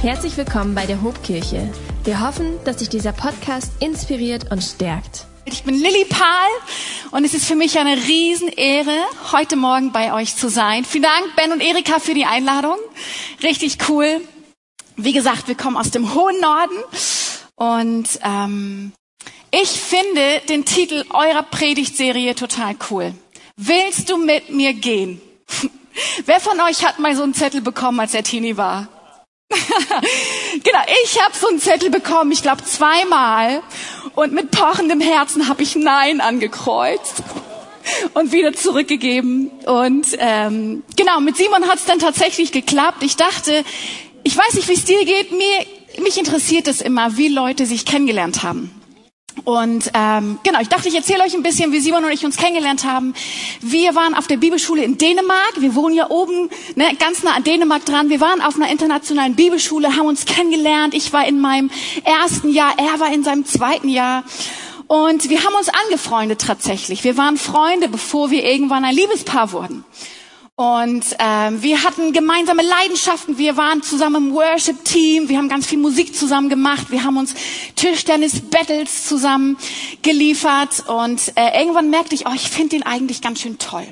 [0.00, 1.68] Herzlich willkommen bei der Hobkirche.
[2.04, 5.26] Wir hoffen, dass dich dieser Podcast inspiriert und stärkt.
[5.44, 6.48] Ich bin Lilly Pahl
[7.10, 8.96] und es ist für mich eine Riesenehre,
[9.32, 10.84] heute Morgen bei euch zu sein.
[10.84, 12.76] Vielen Dank, Ben und Erika, für die Einladung.
[13.42, 14.20] Richtig cool.
[14.96, 16.78] Wie gesagt, wir kommen aus dem hohen Norden
[17.56, 18.92] und ähm,
[19.50, 23.14] ich finde den Titel eurer Predigtserie total cool.
[23.56, 25.20] Willst du mit mir gehen?
[26.24, 28.86] Wer von euch hat mal so einen Zettel bekommen, als er Teenie war?
[30.62, 33.62] genau, ich habe so einen Zettel bekommen, ich glaube zweimal.
[34.14, 37.22] Und mit pochendem Herzen habe ich Nein angekreuzt
[38.14, 39.50] und wieder zurückgegeben.
[39.64, 43.02] Und ähm, genau, mit Simon hat es dann tatsächlich geklappt.
[43.02, 43.64] Ich dachte,
[44.24, 45.32] ich weiß nicht, wie es dir geht.
[45.32, 48.77] Mir, mich interessiert es immer, wie Leute sich kennengelernt haben.
[49.44, 52.36] Und ähm, genau, ich dachte, ich erzähle euch ein bisschen, wie Simon und ich uns
[52.36, 53.14] kennengelernt haben.
[53.60, 55.54] Wir waren auf der Bibelschule in Dänemark.
[55.58, 58.08] Wir wohnen ja oben, ne, ganz nah an Dänemark dran.
[58.10, 60.94] Wir waren auf einer internationalen Bibelschule, haben uns kennengelernt.
[60.94, 61.70] Ich war in meinem
[62.04, 64.24] ersten Jahr, er war in seinem zweiten Jahr.
[64.86, 67.04] Und wir haben uns angefreundet tatsächlich.
[67.04, 69.84] Wir waren Freunde, bevor wir irgendwann ein Liebespaar wurden.
[70.58, 73.38] Und ähm, wir hatten gemeinsame Leidenschaften.
[73.38, 75.28] Wir waren zusammen im Worship-Team.
[75.28, 76.90] Wir haben ganz viel Musik zusammen gemacht.
[76.90, 77.32] Wir haben uns
[77.76, 79.56] Tischtennis-Battles zusammen
[80.02, 80.82] geliefert.
[80.88, 83.86] Und äh, irgendwann merkte ich, oh, ich finde den eigentlich ganz schön toll.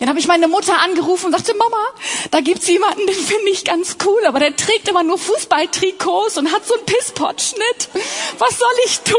[0.00, 1.82] Dann habe ich meine Mutter angerufen und sagte, Mama,
[2.30, 6.52] da gibt's jemanden, den finde ich ganz cool, aber der trägt immer nur Fußballtrikots und
[6.52, 7.88] hat so einen Pisspot-Schnitt.
[8.36, 9.16] Was soll ich tun?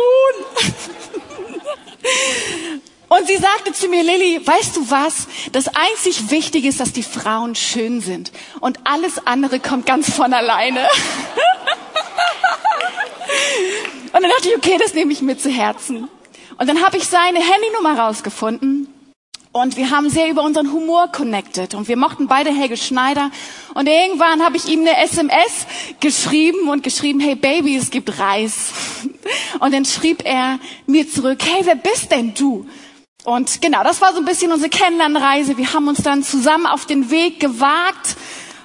[3.10, 5.28] Und sie sagte zu mir, Lilly, weißt du was?
[5.52, 8.32] Das einzig Wichtige ist, dass die Frauen schön sind.
[8.60, 10.88] Und alles andere kommt ganz von alleine.
[14.14, 16.08] Und dann dachte ich, okay, das nehme ich mir zu Herzen.
[16.58, 18.88] Und dann habe ich seine Handynummer rausgefunden.
[19.52, 21.76] Und wir haben sehr über unseren Humor connected.
[21.76, 23.30] Und wir mochten beide Helge Schneider.
[23.76, 25.68] Und irgendwann habe ich ihm eine SMS
[26.00, 28.72] geschrieben und geschrieben, hey Baby, es gibt Reis.
[29.60, 30.58] Und dann schrieb er
[30.88, 32.68] mir zurück, hey, wer bist denn du?
[33.24, 35.58] Und genau, das war so ein bisschen unsere Kennenlernreise.
[35.58, 38.18] Wir haben uns dann zusammen auf den Weg gewagt.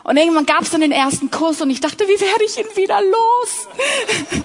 [0.03, 2.77] Und irgendwann gab es dann den ersten Kurs und ich dachte, wie werde ich ihn
[2.77, 3.69] wieder los?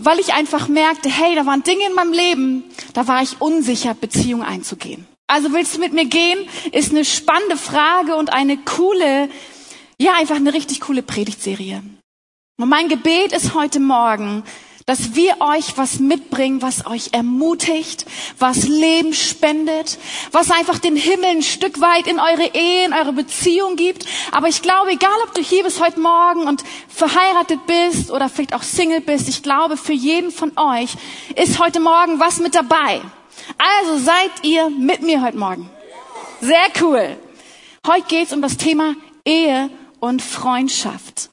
[0.00, 3.94] Weil ich einfach merkte, hey, da waren Dinge in meinem Leben, da war ich unsicher,
[3.94, 5.06] Beziehung einzugehen.
[5.26, 6.48] Also willst du mit mir gehen?
[6.72, 9.28] Ist eine spannende Frage und eine coole,
[9.98, 11.82] ja, einfach eine richtig coole Predigtserie.
[12.58, 14.42] Und mein Gebet ist heute Morgen,
[14.86, 18.04] dass wir euch was mitbringen, was euch ermutigt,
[18.38, 19.98] was Leben spendet,
[20.32, 24.06] was einfach den Himmel ein Stück weit in eure Ehe, in eure Beziehung gibt.
[24.32, 28.54] Aber ich glaube, egal ob du hier bist heute Morgen und verheiratet bist oder vielleicht
[28.54, 30.90] auch Single bist, ich glaube, für jeden von euch
[31.36, 33.00] ist heute Morgen was mit dabei.
[33.58, 35.70] Also seid ihr mit mir heute Morgen.
[36.40, 37.16] Sehr cool.
[37.86, 38.94] Heute geht's um das Thema
[39.24, 41.30] Ehe und Freundschaft.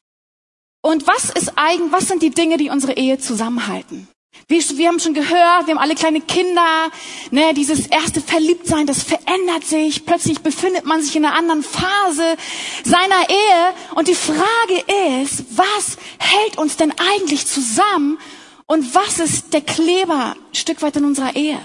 [0.90, 4.08] Und was ist eigen, was sind die Dinge, die unsere Ehe zusammenhalten?
[4.48, 6.90] Wir, wir haben schon gehört, wir haben alle kleine Kinder,
[7.30, 10.04] ne, dieses erste Verliebtsein, das verändert sich.
[10.08, 12.36] Plötzlich befindet man sich in einer anderen Phase
[12.84, 13.74] seiner Ehe.
[13.94, 18.18] Und die Frage ist, was hält uns denn eigentlich zusammen?
[18.66, 21.60] Und was ist der Kleber Stück weit in unserer Ehe?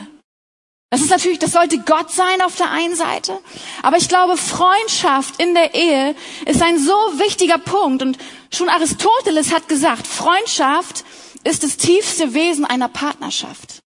[0.95, 3.41] Das ist natürlich, das sollte Gott sein auf der einen Seite.
[3.83, 6.15] Aber ich glaube, Freundschaft in der Ehe
[6.47, 8.01] ist ein so wichtiger Punkt.
[8.01, 8.17] Und
[8.55, 11.05] schon Aristoteles hat gesagt, Freundschaft
[11.45, 13.81] ist das tiefste Wesen einer Partnerschaft.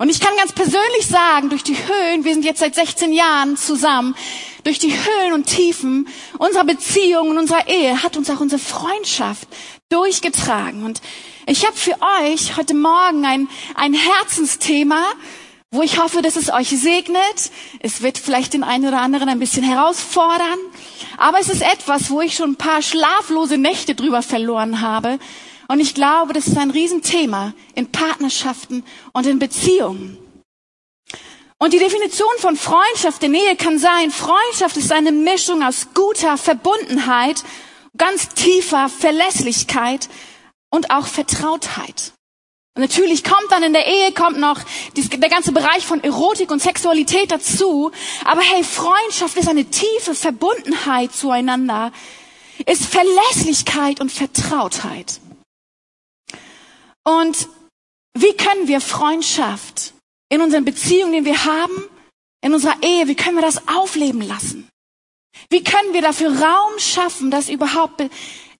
[0.00, 3.56] Und ich kann ganz persönlich sagen, durch die Höhen, wir sind jetzt seit 16 Jahren
[3.56, 4.14] zusammen,
[4.62, 9.48] durch die Höhen und Tiefen unserer Beziehung und unserer Ehe hat uns auch unsere Freundschaft
[9.88, 10.84] durchgetragen.
[10.84, 11.00] Und
[11.46, 15.04] ich habe für euch heute Morgen ein, ein Herzensthema,
[15.70, 17.50] wo ich hoffe, dass es euch segnet.
[17.80, 20.58] Es wird vielleicht den einen oder anderen ein bisschen herausfordern,
[21.18, 25.18] aber es ist etwas, wo ich schon ein paar schlaflose Nächte drüber verloren habe.
[25.68, 30.16] Und ich glaube, das ist ein Riesenthema in Partnerschaften und in Beziehungen.
[31.58, 36.38] Und die Definition von Freundschaft in Ehe kann sein, Freundschaft ist eine Mischung aus guter
[36.38, 37.42] Verbundenheit,
[37.96, 40.08] ganz tiefer Verlässlichkeit
[40.70, 42.12] und auch Vertrautheit.
[42.78, 44.60] Und natürlich kommt dann in der Ehe kommt noch
[44.94, 47.90] der ganze Bereich von Erotik und Sexualität dazu.
[48.24, 51.90] Aber hey, Freundschaft ist eine tiefe Verbundenheit zueinander,
[52.66, 55.18] ist Verlässlichkeit und Vertrautheit.
[57.02, 57.48] Und
[58.16, 59.94] wie können wir Freundschaft
[60.28, 61.82] in unseren Beziehungen, die wir haben,
[62.42, 64.68] in unserer Ehe, wie können wir das aufleben lassen?
[65.50, 68.04] Wie können wir dafür Raum schaffen, dass überhaupt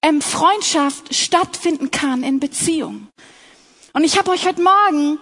[0.02, 3.06] ähm, Freundschaft stattfinden kann in Beziehung?
[3.92, 5.18] Und ich habe euch heute Morgen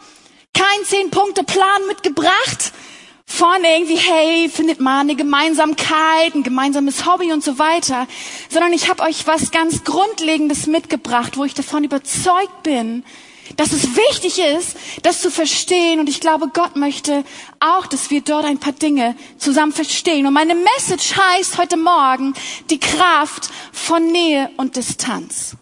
[0.55, 2.73] keinen Zehn-Punkte-Plan mitgebracht,
[3.29, 8.07] von irgendwie, hey, findet mal eine Gemeinsamkeit, ein gemeinsames Hobby und so weiter,
[8.49, 13.05] sondern ich habe euch was ganz Grundlegendes mitgebracht, wo ich davon überzeugt bin,
[13.57, 16.01] dass es wichtig ist, das zu verstehen.
[16.01, 17.25] Und ich glaube, Gott möchte
[17.61, 20.27] auch, dass wir dort ein paar Dinge zusammen verstehen.
[20.27, 22.35] Und meine Message heißt heute Morgen
[22.71, 25.57] die Kraft von Nähe und Distanz.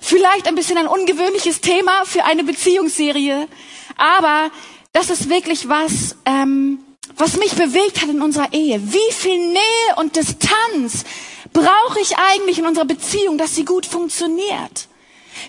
[0.00, 3.48] Vielleicht ein bisschen ein ungewöhnliches Thema für eine Beziehungsserie,
[3.96, 4.50] aber
[4.92, 6.80] das ist wirklich was, ähm,
[7.16, 8.80] was mich bewegt hat in unserer Ehe.
[8.92, 11.04] Wie viel Nähe und Distanz
[11.52, 14.88] brauche ich eigentlich in unserer Beziehung, dass sie gut funktioniert?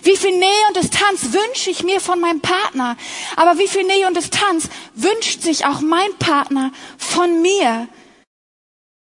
[0.02, 2.96] Wie viel Nähe und Distanz wünsche ich mir von meinem Partner?
[3.36, 7.88] Aber wie viel Nähe und Distanz wünscht sich auch mein Partner von mir?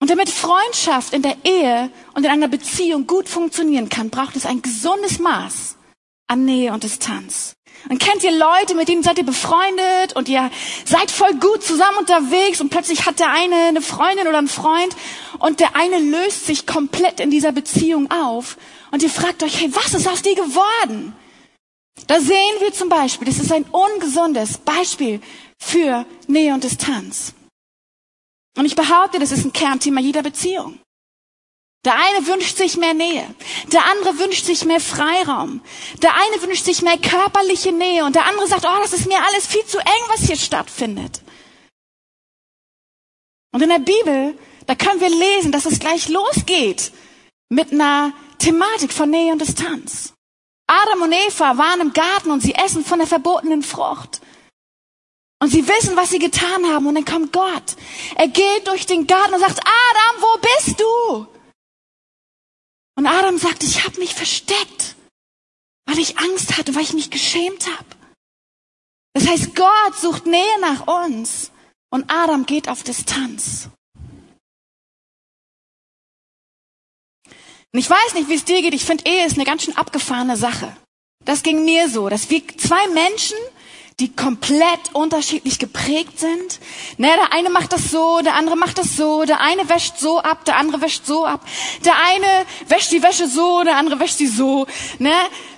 [0.03, 4.47] Und damit Freundschaft in der Ehe und in einer Beziehung gut funktionieren kann, braucht es
[4.47, 5.77] ein gesundes Maß
[6.27, 7.53] an Nähe und Distanz.
[7.89, 10.51] Und kennt ihr Leute, mit denen seid ihr befreundet und ihr
[10.85, 14.97] seid voll gut zusammen unterwegs und plötzlich hat der eine eine Freundin oder einen Freund
[15.39, 18.57] und der eine löst sich komplett in dieser Beziehung auf
[18.91, 21.15] und ihr fragt euch, hey, was ist aus dir geworden?
[22.09, 25.21] Da sehen wir zum Beispiel, das ist ein ungesundes Beispiel
[25.61, 27.35] für Nähe und Distanz.
[28.57, 30.79] Und ich behaupte, das ist ein Kernthema jeder Beziehung.
[31.85, 33.27] Der eine wünscht sich mehr Nähe,
[33.73, 35.61] der andere wünscht sich mehr Freiraum,
[36.01, 39.21] der eine wünscht sich mehr körperliche Nähe und der andere sagt, oh, das ist mir
[39.21, 41.23] alles viel zu eng, was hier stattfindet.
[43.53, 46.93] Und in der Bibel, da können wir lesen, dass es gleich losgeht
[47.49, 50.15] mit einer Thematik von Nähe und Distanz.
[50.69, 54.21] Adam und Eva waren im Garten und sie essen von der verbotenen Frucht.
[55.43, 56.87] Und sie wissen, was sie getan haben.
[56.87, 57.75] Und dann kommt Gott.
[58.15, 61.27] Er geht durch den Garten und sagt, Adam, wo bist du?
[62.95, 64.95] Und Adam sagt, ich habe mich versteckt,
[65.85, 67.87] weil ich Angst hatte, weil ich mich geschämt habe.
[69.15, 71.51] Das heißt, Gott sucht Nähe nach uns
[71.91, 73.69] und Adam geht auf Distanz.
[77.27, 78.75] Und ich weiß nicht, wie es dir geht.
[78.75, 80.77] Ich finde, Ehe ist eine ganz schön abgefahrene Sache.
[81.25, 83.37] Das ging mir so, dass wir zwei Menschen,
[84.01, 86.61] die komplett unterschiedlich geprägt sind.
[86.97, 90.19] Ne, der eine macht das so, der andere macht das so, der eine wäscht so
[90.19, 91.41] ab, der andere wäscht so ab.
[91.85, 94.67] Der eine wäscht die Wäsche so, der andere wäscht sie so.
[94.99, 95.13] Ne?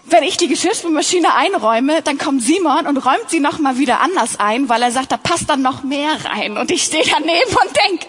[0.07, 4.39] Wenn ich die Geschirrspülmaschine einräume, dann kommt Simon und räumt sie noch mal wieder anders
[4.39, 6.59] ein, weil er sagt, da passt dann noch mehr rein.
[6.59, 8.07] Und ich stehe daneben und denk,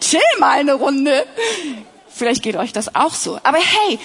[0.00, 1.26] chill mal eine Runde.
[2.08, 3.38] Vielleicht geht euch das auch so.
[3.42, 3.98] Aber hey,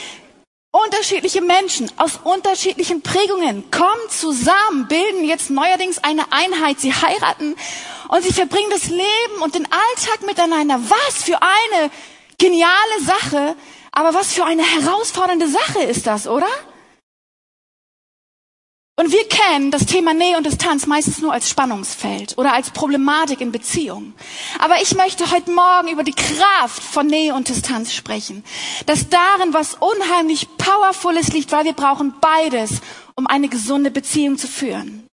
[0.74, 6.80] unterschiedliche Menschen aus unterschiedlichen Prägungen kommen zusammen, bilden jetzt neuerdings eine Einheit.
[6.80, 7.56] Sie heiraten
[8.10, 10.80] und sie verbringen das Leben und den Alltag miteinander.
[10.90, 11.92] Was für eine
[12.40, 13.56] geniale Sache,
[13.92, 16.48] aber was für eine herausfordernde Sache ist das, oder?
[18.96, 23.42] Und wir kennen das Thema Nähe und Distanz meistens nur als Spannungsfeld oder als Problematik
[23.42, 24.14] in Beziehungen.
[24.60, 28.44] Aber ich möchte heute Morgen über die Kraft von Nähe und Distanz sprechen.
[28.86, 32.82] Dass darin was unheimlich Powerfules liegt, weil wir brauchen beides,
[33.16, 35.08] um eine gesunde Beziehung zu führen.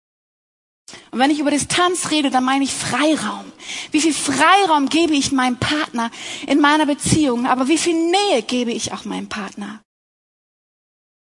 [1.11, 3.49] Und wenn ich über Distanz rede, dann meine ich Freiraum.
[3.91, 6.11] Wie viel Freiraum gebe ich meinem Partner
[6.47, 9.81] in meiner Beziehung, aber wie viel Nähe gebe ich auch meinem Partner?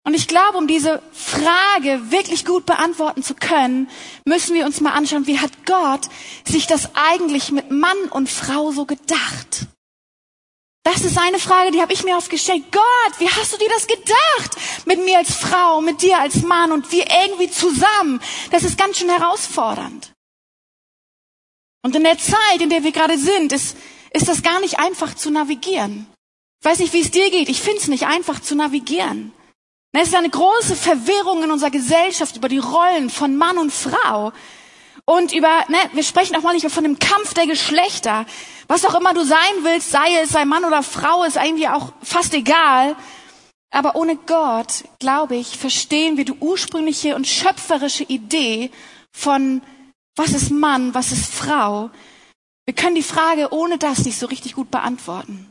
[0.08, 3.90] Und ich glaube, um diese Frage wirklich gut beantworten zu können,
[4.24, 6.08] müssen wir uns mal anschauen, wie hat Gott
[6.46, 9.66] sich das eigentlich mit Mann und Frau so gedacht?
[10.82, 12.64] Das ist eine Frage, die habe ich mir oft gestellt.
[12.72, 14.86] Gott, wie hast du dir das gedacht?
[14.86, 18.18] Mit mir als Frau, mit dir als Mann und wir irgendwie zusammen.
[18.50, 20.14] Das ist ganz schön herausfordernd.
[21.82, 23.76] Und in der Zeit, in der wir gerade sind, ist,
[24.14, 26.06] ist das gar nicht einfach zu navigieren.
[26.62, 27.50] Ich weiß nicht, wie es dir geht.
[27.50, 29.34] Ich finde es nicht einfach zu navigieren.
[29.92, 34.32] Es ist eine große Verwirrung in unserer Gesellschaft über die Rollen von Mann und Frau.
[35.06, 38.26] Und über, ne, wir sprechen auch mal nicht von dem Kampf der Geschlechter.
[38.66, 41.92] Was auch immer du sein willst, sei es, sei Mann oder Frau, ist eigentlich auch
[42.02, 42.94] fast egal.
[43.70, 48.70] Aber ohne Gott, glaube ich, verstehen wir die ursprüngliche und schöpferische Idee
[49.12, 49.62] von,
[50.16, 51.90] was ist Mann, was ist Frau.
[52.66, 55.47] Wir können die Frage ohne das nicht so richtig gut beantworten.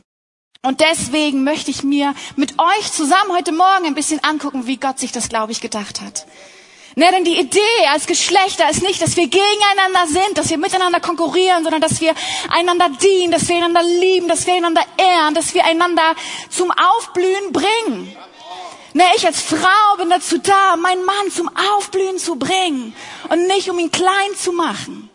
[0.66, 4.98] Und deswegen möchte ich mir mit euch zusammen heute Morgen ein bisschen angucken, wie Gott
[4.98, 6.26] sich das, glaube ich, gedacht hat.
[6.96, 10.98] Ne, denn die Idee als Geschlechter ist nicht, dass wir gegeneinander sind, dass wir miteinander
[10.98, 12.12] konkurrieren, sondern dass wir
[12.50, 16.16] einander dienen, dass wir einander lieben, dass wir einander ehren, dass wir einander
[16.50, 18.16] zum Aufblühen bringen.
[18.94, 22.96] Ne, ich als Frau bin dazu da, meinen Mann zum Aufblühen zu bringen
[23.28, 25.08] und nicht um ihn klein zu machen.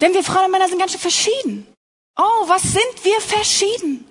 [0.00, 1.71] Denn wir Frauen und Männer sind ganz schön verschieden.
[2.16, 4.06] Oh, was sind wir verschieden?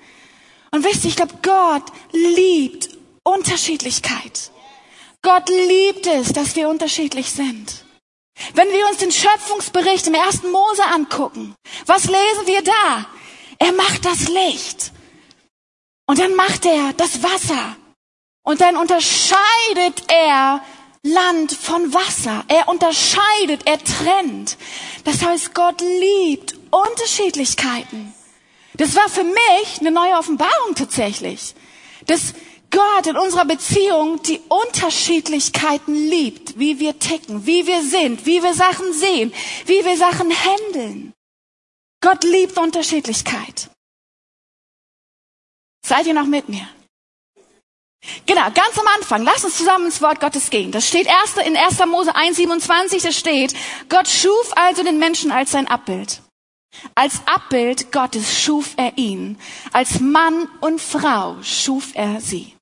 [0.72, 2.90] Und wisst ihr, ich glaube, Gott liebt
[3.24, 4.52] Unterschiedlichkeit.
[5.22, 7.86] Gott liebt es, dass wir unterschiedlich sind.
[8.56, 11.54] Wenn wir uns den Schöpfungsbericht im ersten Mose angucken,
[11.86, 13.06] was lesen wir da?
[13.60, 14.92] Er macht das Licht.
[16.08, 17.76] Und dann macht er das Wasser.
[18.44, 20.64] Und dann unterscheidet er
[21.04, 22.44] Land von Wasser.
[22.48, 24.58] Er unterscheidet, er trennt.
[25.04, 28.14] Das heißt, Gott liebt Unterschiedlichkeiten.
[28.74, 31.54] Das war für mich eine neue Offenbarung tatsächlich.
[32.08, 32.34] Dass
[32.72, 38.54] Gott in unserer Beziehung die Unterschiedlichkeiten liebt, wie wir ticken, wie wir sind, wie wir
[38.54, 39.34] Sachen sehen,
[39.66, 41.14] wie wir Sachen handeln.
[42.02, 43.70] Gott liebt Unterschiedlichkeit.
[45.86, 46.68] Seid ihr noch mit mir?
[48.26, 50.72] Genau, ganz am Anfang, lass uns zusammen ins Wort Gottes gehen.
[50.72, 51.86] Das steht erst in 1.
[51.86, 53.54] Mose 1,27, da steht,
[53.90, 56.22] Gott schuf also den Menschen als sein Abbild.
[56.96, 59.38] Als Abbild Gottes schuf er ihn.
[59.74, 62.56] Als Mann und Frau schuf er sie.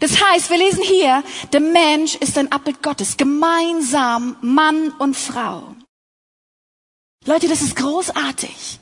[0.00, 5.74] Das heißt, wir lesen hier, der Mensch ist ein Abbild Gottes, gemeinsam Mann und Frau.
[7.26, 8.78] Leute, das ist großartig.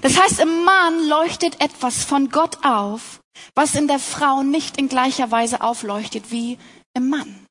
[0.00, 3.20] Das heißt, im Mann leuchtet etwas von Gott auf,
[3.54, 6.58] was in der Frau nicht in gleicher Weise aufleuchtet wie
[6.94, 7.46] im Mann.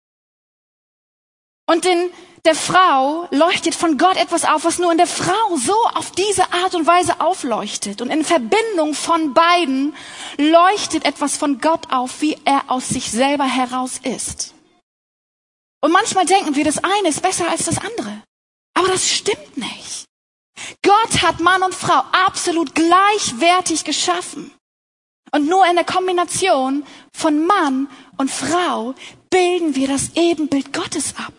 [1.68, 2.10] Und in
[2.46, 6.52] der Frau leuchtet von Gott etwas auf, was nur in der Frau so auf diese
[6.52, 8.02] Art und Weise aufleuchtet.
[8.02, 9.96] Und in Verbindung von beiden
[10.38, 14.56] leuchtet etwas von Gott auf, wie er aus sich selber heraus ist.
[15.82, 18.24] Und manchmal denken wir, das eine ist besser als das andere.
[18.74, 20.06] Aber das stimmt nicht.
[20.84, 24.52] Gott hat Mann und Frau absolut gleichwertig geschaffen.
[25.32, 28.96] Und nur in der Kombination von Mann und Frau
[29.30, 31.34] bilden wir das Ebenbild Gottes ab.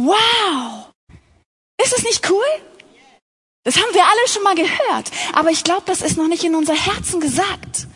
[0.00, 0.92] Wow!
[1.82, 2.44] Ist es nicht cool?
[3.64, 6.54] Das haben wir alle schon mal gehört, aber ich glaube, das ist noch nicht in
[6.54, 7.86] unser Herzen gesagt.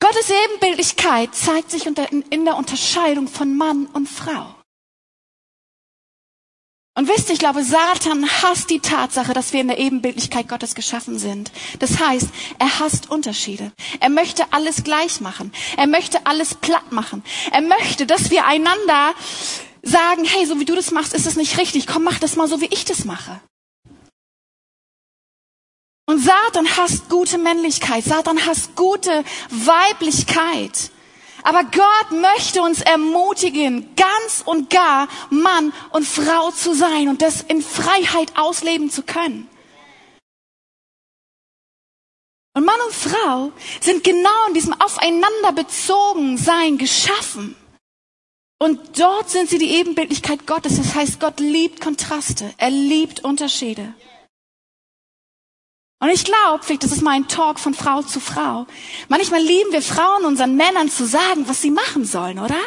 [0.00, 4.54] Gottes Ebenbildlichkeit zeigt sich in der Unterscheidung von Mann und Frau.
[6.94, 10.74] Und wisst ihr, ich glaube, Satan hasst die Tatsache, dass wir in der Ebenbildlichkeit Gottes
[10.74, 11.50] geschaffen sind.
[11.78, 12.28] Das heißt,
[12.58, 13.72] er hasst Unterschiede.
[14.00, 15.54] Er möchte alles gleich machen.
[15.78, 17.24] Er möchte alles platt machen.
[17.50, 19.14] Er möchte, dass wir einander
[19.82, 21.86] sagen, hey, so wie du das machst, ist es nicht richtig.
[21.86, 23.40] Komm, mach das mal so, wie ich das mache.
[26.06, 28.04] Und Satan hasst gute Männlichkeit.
[28.04, 30.90] Satan hasst gute Weiblichkeit.
[31.42, 37.42] Aber Gott möchte uns ermutigen, ganz und gar Mann und Frau zu sein und das
[37.42, 39.48] in Freiheit ausleben zu können.
[42.54, 47.56] Und Mann und Frau sind genau in diesem aufeinander bezogen Sein geschaffen.
[48.62, 50.76] Und dort sind sie die Ebenbildlichkeit Gottes.
[50.76, 52.54] Das heißt, Gott liebt Kontraste.
[52.58, 53.92] Er liebt Unterschiede.
[55.98, 58.68] Und ich glaube, vielleicht das ist mein Talk von Frau zu Frau.
[59.08, 62.60] Manchmal lieben wir Frauen unseren Männern zu sagen, was sie machen sollen, oder?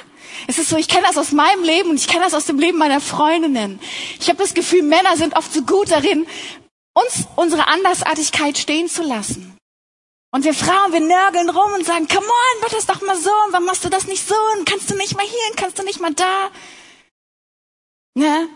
[0.47, 2.59] Es ist so, ich kenne das aus meinem Leben und ich kenne das aus dem
[2.59, 3.79] Leben meiner Freundinnen.
[4.19, 6.27] Ich habe das Gefühl, Männer sind oft so gut darin,
[6.93, 9.54] uns unsere Andersartigkeit stehen zu lassen.
[10.35, 13.31] Und wir Frauen, wir nörgeln rum und sagen, come on, mach das doch mal so,
[13.45, 15.79] und warum machst du das nicht so, und kannst du nicht mal hier, und kannst
[15.79, 16.51] du nicht mal da.
[18.15, 18.49] Ne?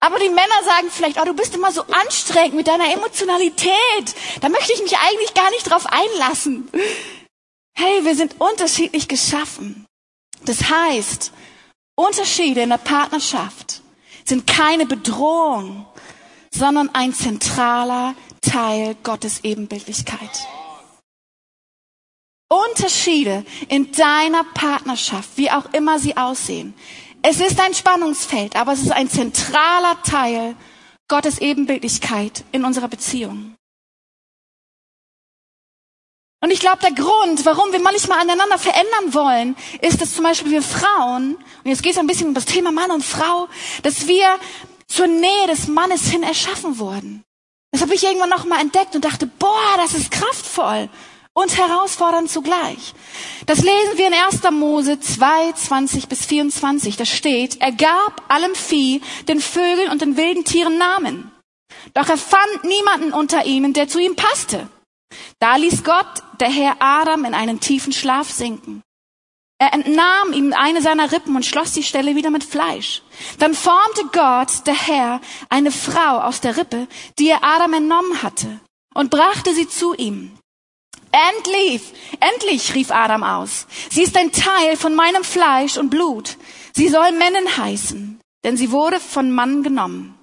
[0.00, 4.14] Aber die Männer sagen vielleicht, oh, du bist immer so anstrengend mit deiner Emotionalität.
[4.42, 6.70] Da möchte ich mich eigentlich gar nicht drauf einlassen.
[7.78, 9.86] Hey, wir sind unterschiedlich geschaffen.
[10.44, 11.32] Das heißt,
[11.96, 13.80] Unterschiede in der Partnerschaft
[14.26, 15.86] sind keine Bedrohung,
[16.52, 18.14] sondern ein zentraler
[18.48, 20.46] Teil Gottes Ebenbildlichkeit.
[22.48, 26.74] Unterschiede in deiner Partnerschaft, wie auch immer sie aussehen,
[27.22, 30.56] es ist ein Spannungsfeld, aber es ist ein zentraler Teil
[31.08, 33.54] Gottes Ebenbildlichkeit in unserer Beziehung.
[36.40, 40.52] Und ich glaube, der Grund, warum wir manchmal aneinander verändern wollen, ist, dass zum Beispiel
[40.52, 43.48] wir Frauen, und jetzt geht es ein bisschen um das Thema Mann und Frau,
[43.82, 44.38] dass wir
[44.86, 47.24] zur Nähe des Mannes hin erschaffen wurden.
[47.70, 50.88] Das habe ich irgendwann nochmal entdeckt und dachte, boah, das ist kraftvoll
[51.34, 52.94] und herausfordernd zugleich.
[53.46, 54.42] Das lesen wir in 1.
[54.50, 56.96] Mose 2, 20 bis 24.
[56.96, 61.30] Da steht, er gab allem Vieh, den Vögeln und den wilden Tieren Namen.
[61.94, 64.68] Doch er fand niemanden unter ihnen, der zu ihm passte.
[65.38, 68.82] Da ließ Gott, der Herr Adam, in einen tiefen Schlaf sinken.
[69.60, 73.02] Er entnahm ihm eine seiner Rippen und schloss die Stelle wieder mit Fleisch.
[73.40, 76.86] Dann formte Gott, der Herr, eine Frau aus der Rippe,
[77.18, 78.60] die er Adam entnommen hatte,
[78.94, 80.38] und brachte sie zu ihm.
[81.10, 81.82] Endlich,
[82.20, 83.66] endlich, rief Adam aus.
[83.90, 86.36] Sie ist ein Teil von meinem Fleisch und Blut.
[86.72, 90.17] Sie soll Männin heißen, denn sie wurde von Mann genommen.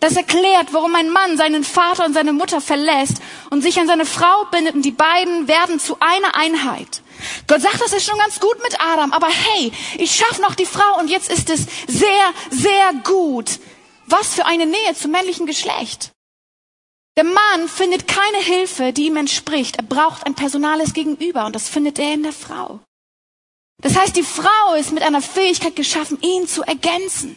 [0.00, 3.16] Das erklärt, warum ein Mann seinen Vater und seine Mutter verlässt
[3.50, 7.02] und sich an seine Frau bindet und die beiden werden zu einer Einheit.
[7.46, 10.66] Gott sagt, das ist schon ganz gut mit Adam, aber hey, ich schaffe noch die
[10.66, 13.58] Frau und jetzt ist es sehr, sehr gut.
[14.06, 16.12] Was für eine Nähe zum männlichen Geschlecht.
[17.16, 19.76] Der Mann findet keine Hilfe, die ihm entspricht.
[19.76, 22.80] Er braucht ein personales Gegenüber und das findet er in der Frau.
[23.82, 27.36] Das heißt, die Frau ist mit einer Fähigkeit geschaffen, ihn zu ergänzen.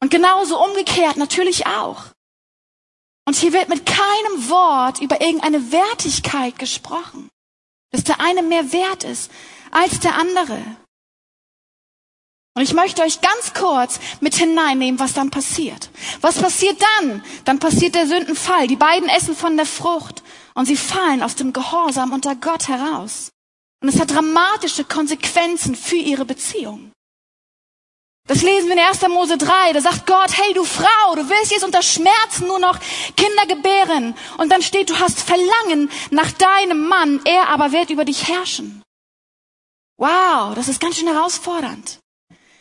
[0.00, 2.04] Und genauso umgekehrt natürlich auch.
[3.26, 7.28] Und hier wird mit keinem Wort über irgendeine Wertigkeit gesprochen,
[7.92, 9.30] dass der eine mehr wert ist
[9.70, 10.60] als der andere.
[12.56, 15.90] Und ich möchte euch ganz kurz mit hineinnehmen, was dann passiert.
[16.20, 17.22] Was passiert dann?
[17.44, 18.66] Dann passiert der Sündenfall.
[18.66, 20.22] Die beiden essen von der Frucht
[20.54, 23.30] und sie fallen aus dem Gehorsam unter Gott heraus.
[23.80, 26.90] Und es hat dramatische Konsequenzen für ihre Beziehung.
[28.30, 29.08] Das lesen wir in 1.
[29.08, 29.72] Mose 3.
[29.72, 32.78] Da sagt Gott, hey du Frau, du willst jetzt unter Schmerzen nur noch
[33.16, 34.14] Kinder gebären.
[34.38, 38.84] Und dann steht, du hast Verlangen nach deinem Mann, er aber wird über dich herrschen.
[39.96, 41.98] Wow, das ist ganz schön herausfordernd.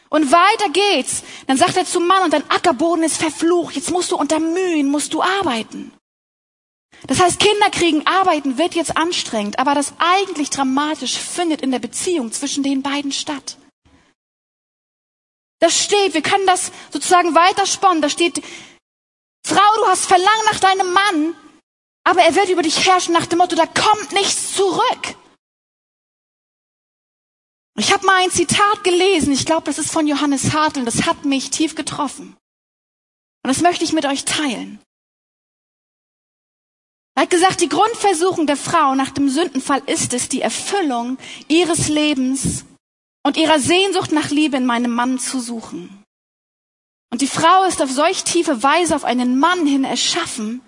[0.09, 1.21] Und weiter geht's.
[1.45, 3.75] Dann sagt er zum Mann, und dein Ackerboden ist verflucht.
[3.75, 5.93] Jetzt musst du unter Mühen, musst du arbeiten.
[7.05, 11.77] Das heißt, Kinder kriegen, arbeiten wird jetzt anstrengend, aber das eigentlich dramatisch findet in der
[11.77, 13.59] Beziehung zwischen den beiden statt.
[15.59, 18.01] Das steht, wir können das sozusagen weitersponnen.
[18.01, 18.41] Da steht,
[19.45, 21.35] Frau, du hast Verlangen nach deinem Mann,
[22.03, 25.15] aber er wird über dich herrschen nach dem Motto, da kommt nichts zurück.
[27.77, 31.23] Ich habe mal ein Zitat gelesen, ich glaube, das ist von Johannes Hartl, das hat
[31.23, 32.35] mich tief getroffen.
[33.43, 34.81] Und das möchte ich mit euch teilen.
[37.15, 41.89] Er hat gesagt, die Grundversuchung der Frau nach dem Sündenfall ist es, die Erfüllung ihres
[41.89, 42.65] Lebens
[43.29, 46.03] und ihrer Sehnsucht nach Liebe in meinem Mann zu suchen.
[47.11, 50.61] Und die Frau ist auf solch tiefe Weise auf einen Mann hin erschaffen,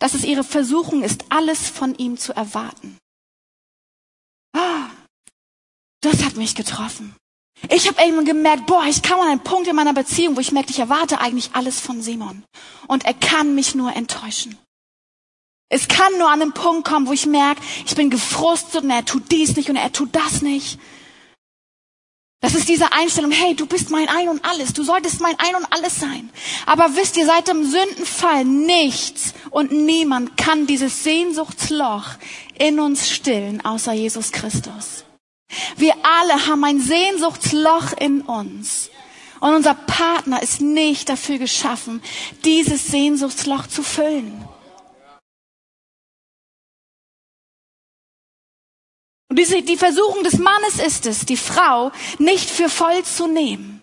[0.00, 2.98] dass es ihre Versuchung ist, alles von ihm zu erwarten.
[4.52, 4.90] Ah,
[6.00, 7.14] das hat mich getroffen.
[7.70, 10.50] Ich habe irgendwann gemerkt, boah, ich kam an einen Punkt in meiner Beziehung, wo ich
[10.50, 12.42] merke, ich erwarte eigentlich alles von Simon.
[12.88, 14.58] Und er kann mich nur enttäuschen.
[15.68, 19.04] Es kann nur an einen Punkt kommen, wo ich merke, ich bin gefrustet und er
[19.04, 20.80] tut dies nicht und er tut das nicht.
[22.40, 25.56] Das ist diese Einstellung, hey, du bist mein Ein und Alles, du solltest mein Ein
[25.56, 26.30] und Alles sein.
[26.66, 32.10] Aber wisst ihr, seit dem Sündenfall nichts und niemand kann dieses Sehnsuchtsloch
[32.56, 35.04] in uns stillen, außer Jesus Christus.
[35.76, 38.90] Wir alle haben ein Sehnsuchtsloch in uns.
[39.40, 42.02] Und unser Partner ist nicht dafür geschaffen,
[42.44, 44.47] dieses Sehnsuchtsloch zu füllen.
[49.28, 53.82] Und diese, die Versuchung des Mannes ist es, die Frau nicht für voll zu nehmen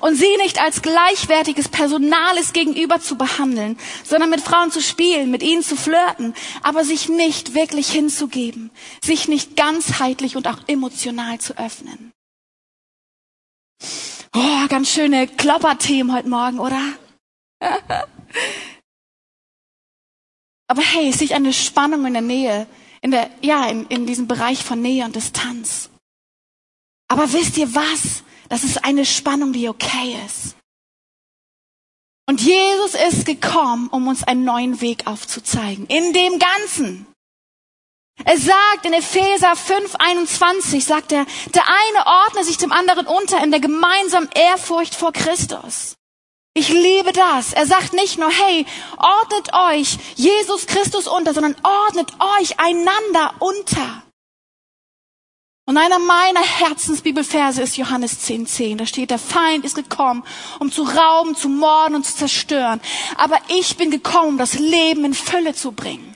[0.00, 5.44] und sie nicht als gleichwertiges Personales gegenüber zu behandeln, sondern mit Frauen zu spielen, mit
[5.44, 8.70] ihnen zu flirten, aber sich nicht wirklich hinzugeben,
[9.02, 12.12] sich nicht ganzheitlich und auch emotional zu öffnen.
[14.34, 16.80] Oh, ganz schöne Klopperthemen heute Morgen, oder?
[20.66, 22.66] aber hey, ist nicht eine Spannung in der Nähe,
[23.04, 25.90] in der, ja, in, in diesem Bereich von Nähe und Distanz.
[27.06, 28.24] Aber wisst ihr was?
[28.48, 30.56] Das ist eine Spannung, die okay ist.
[32.26, 35.86] Und Jesus ist gekommen, um uns einen neuen Weg aufzuzeigen.
[35.88, 37.06] In dem Ganzen.
[38.24, 43.44] Er sagt in Epheser 5, 21, sagt er, der eine ordne sich dem anderen unter
[43.44, 45.96] in der gemeinsamen Ehrfurcht vor Christus.
[46.56, 47.52] Ich liebe das.
[47.52, 48.64] Er sagt nicht nur, hey,
[48.96, 54.04] ordnet euch Jesus Christus unter, sondern ordnet euch einander unter.
[55.66, 58.46] Und einer meiner Herzensbibelverse ist Johannes 10,10.
[58.46, 58.78] 10.
[58.78, 60.22] Da steht, der Feind ist gekommen,
[60.60, 62.80] um zu rauben, zu morden und zu zerstören.
[63.16, 66.14] Aber ich bin gekommen, um das Leben in Fülle zu bringen.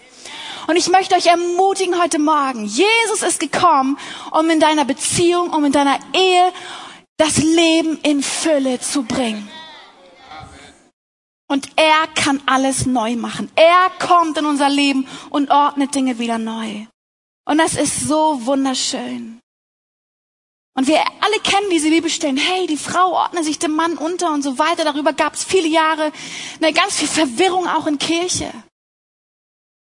[0.68, 2.66] Und ich möchte euch ermutigen heute Morgen.
[2.66, 3.98] Jesus ist gekommen,
[4.30, 6.52] um in deiner Beziehung, um in deiner Ehe
[7.16, 9.50] das Leben in Fülle zu bringen.
[11.48, 13.50] Und er kann alles neu machen.
[13.56, 16.86] Er kommt in unser Leben und ordnet Dinge wieder neu.
[17.46, 19.40] Und das ist so wunderschön.
[20.74, 22.36] Und wir alle kennen diese Bibelstellen.
[22.36, 24.84] Hey, die Frau ordnet sich dem Mann unter und so weiter.
[24.84, 26.12] Darüber gab es viele Jahre
[26.60, 28.52] eine ganz viel Verwirrung auch in Kirche.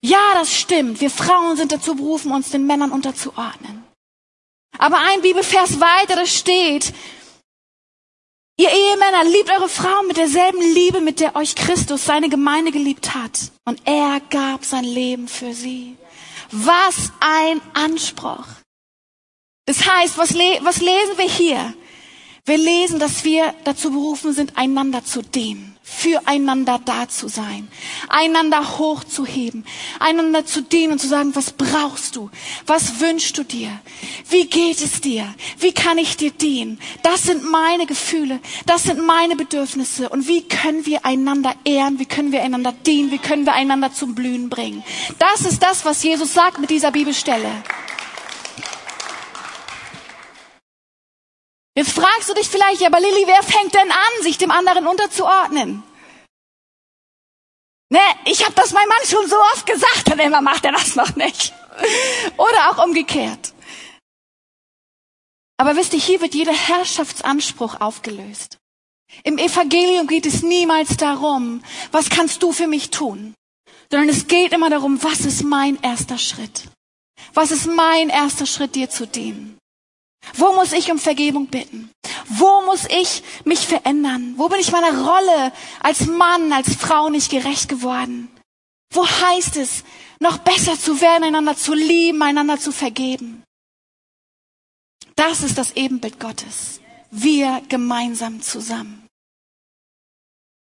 [0.02, 1.02] Ja, das stimmt.
[1.02, 3.84] Wir Frauen sind dazu berufen, uns den Männern unterzuordnen.
[4.78, 6.94] Aber ein Bibelvers weiter, das steht,
[8.58, 13.14] Ihr Ehemänner, liebt eure Frauen mit derselben Liebe, mit der euch Christus seine Gemeinde geliebt
[13.14, 13.52] hat.
[13.66, 15.98] Und er gab sein Leben für sie.
[16.52, 18.46] Was ein Anspruch.
[19.66, 21.74] Das heißt, was, le was lesen wir hier?
[22.46, 25.75] Wir lesen, dass wir dazu berufen sind, einander zu dienen.
[25.88, 27.68] Füreinander da zu sein,
[28.10, 29.66] einander hochzuheben,
[30.00, 32.32] einander zu dienen und zu sagen, was brauchst du?
[32.66, 33.70] Was wünschst du dir?
[34.32, 35.32] Wie geht es dir?
[35.60, 36.80] Wie kann ich dir dienen?
[37.04, 42.00] Das sind meine Gefühle, das sind meine Bedürfnisse und wie können wir einander ehren?
[42.00, 43.12] Wie können wir einander dienen?
[43.12, 44.84] Wie können wir einander zum Blühen bringen?
[45.20, 47.52] Das ist das, was Jesus sagt mit dieser Bibelstelle.
[51.78, 55.84] Jetzt fragst du dich vielleicht, aber Lilly, wer fängt denn an, sich dem anderen unterzuordnen?
[57.90, 60.96] Ne, ich habe das meinem Mann schon so oft gesagt, und immer macht er das
[60.96, 61.54] noch nicht.
[62.38, 63.54] Oder auch umgekehrt.
[65.58, 68.58] Aber wisst ihr, hier wird jeder Herrschaftsanspruch aufgelöst.
[69.24, 73.34] Im Evangelium geht es niemals darum, was kannst du für mich tun,
[73.92, 76.64] sondern es geht immer darum, was ist mein erster Schritt?
[77.34, 79.55] Was ist mein erster Schritt, dir zu dienen?
[80.34, 81.92] Wo muss ich um Vergebung bitten?
[82.28, 84.34] Wo muss ich mich verändern?
[84.38, 88.30] Wo bin ich meiner Rolle als Mann, als Frau nicht gerecht geworden?
[88.92, 89.84] Wo heißt es,
[90.20, 93.44] noch besser zu werden, einander zu lieben, einander zu vergeben?
[95.16, 96.82] Das ist das Ebenbild Gottes.
[97.12, 99.08] Wir gemeinsam zusammen.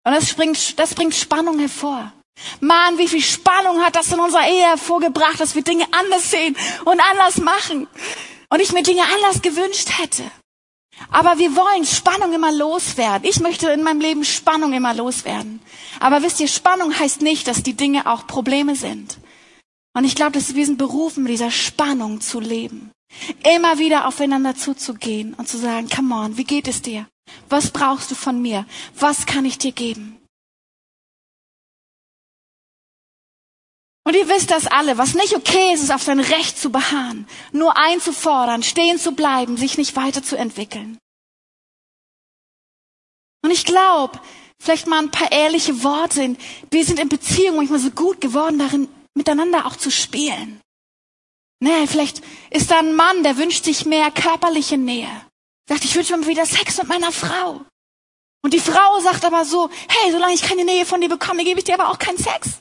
[0.06, 2.14] Und das, bringt, das bringt Spannung hervor.
[2.60, 6.56] Mann, wie viel Spannung hat das in unserer Ehe hervorgebracht, dass wir Dinge anders sehen
[6.84, 7.88] und anders machen
[8.50, 10.24] und ich mir Dinge anders gewünscht hätte.
[11.12, 13.28] Aber wir wollen Spannung immer loswerden.
[13.28, 15.62] Ich möchte in meinem Leben Spannung immer loswerden.
[16.00, 19.18] Aber wisst ihr, Spannung heißt nicht, dass die Dinge auch Probleme sind.
[19.94, 22.92] Und ich glaube, dass wir sind berufen, mit dieser Spannung zu leben.
[23.56, 27.08] Immer wieder aufeinander zuzugehen und zu sagen, come on, wie geht es dir?
[27.50, 28.66] Was brauchst du von mir?
[29.00, 30.18] Was kann ich dir geben?
[34.06, 37.28] Und ihr wisst das alle, was nicht okay ist, ist auf sein Recht zu beharren,
[37.52, 41.00] nur einzufordern, stehen zu bleiben, sich nicht weiterzuentwickeln.
[43.44, 44.20] Und ich glaube,
[44.60, 46.36] vielleicht mal ein paar ehrliche Worte.
[46.70, 50.62] Wir sind in Beziehungen manchmal so gut geworden darin, miteinander auch zu spielen.
[51.60, 55.10] Nee, vielleicht ist da ein Mann, der wünscht sich mehr körperliche Nähe.
[55.68, 57.66] Sagt, ich wünsche mir wieder Sex mit meiner Frau.
[58.44, 61.60] Und die Frau sagt aber so, hey, solange ich keine Nähe von dir bekomme, gebe
[61.60, 62.60] ich dir aber auch keinen Sex.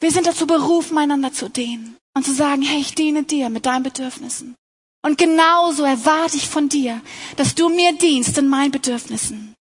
[0.00, 3.66] Wir sind dazu berufen, einander zu dienen und zu sagen, hey, ich diene dir mit
[3.66, 4.56] deinen Bedürfnissen.
[5.02, 7.00] Und genauso erwarte ich von dir,
[7.36, 9.54] dass du mir dienst in meinen Bedürfnissen.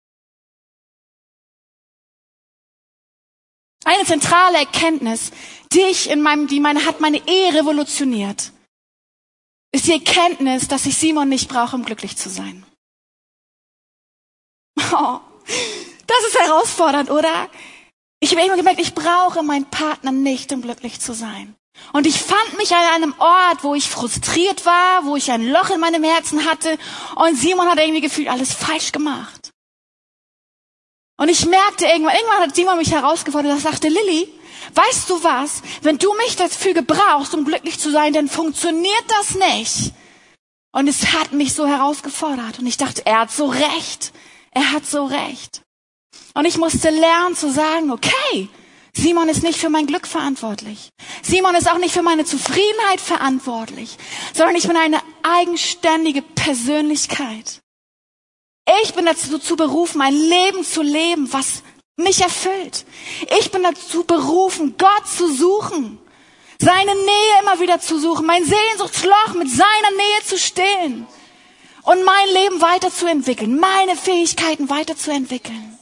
[3.86, 5.32] Eine zentrale Erkenntnis,
[5.72, 8.52] die ich in meinem, die meine, hat meine Ehe revolutioniert,
[9.72, 12.66] ist die Erkenntnis, dass ich Simon nicht brauche, um glücklich zu sein.
[14.92, 15.20] Oh,
[16.08, 17.50] das ist herausfordernd, oder?
[18.20, 21.56] Ich habe immer gemerkt, ich brauche meinen Partner nicht, um glücklich zu sein.
[21.94, 25.70] Und ich fand mich an einem Ort, wo ich frustriert war, wo ich ein Loch
[25.70, 26.78] in meinem Herzen hatte
[27.16, 29.52] und Simon hat irgendwie gefühlt alles falsch gemacht.
[31.18, 34.28] Und ich merkte irgendwann, irgendwann hat Simon mich herausgefordert und sagte, Lilly,
[34.74, 35.62] weißt du was?
[35.82, 39.94] Wenn du mich dafür gebrauchst, um glücklich zu sein, dann funktioniert das nicht.
[40.72, 44.14] Und es hat mich so herausgefordert und ich dachte, er hat so recht.
[44.52, 45.64] Er hat so recht.
[46.38, 48.48] Und ich musste lernen zu sagen, okay,
[48.94, 50.90] Simon ist nicht für mein Glück verantwortlich.
[51.24, 53.98] Simon ist auch nicht für meine Zufriedenheit verantwortlich,
[54.36, 57.62] sondern ich bin eine eigenständige Persönlichkeit.
[58.84, 61.64] Ich bin dazu berufen, ein Leben zu leben, was
[61.96, 62.86] mich erfüllt.
[63.40, 65.98] Ich bin dazu berufen, Gott zu suchen,
[66.60, 71.08] seine Nähe immer wieder zu suchen, mein Sehnsuchtsloch mit seiner Nähe zu stillen
[71.82, 75.77] und mein Leben weiterzuentwickeln, meine Fähigkeiten weiterzuentwickeln.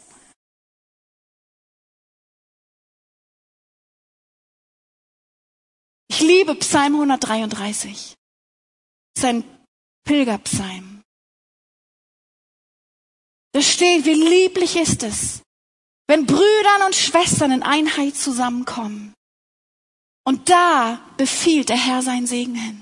[6.15, 8.15] Ich liebe Psalm 133.
[9.17, 9.43] Sein
[10.05, 11.03] Pilgerpsalm.
[13.51, 15.41] Da steht, wie lieblich ist es,
[16.07, 19.13] wenn Brüdern und Schwestern in Einheit zusammenkommen.
[20.23, 22.81] Und da befiehlt der Herr seinen Segen hin.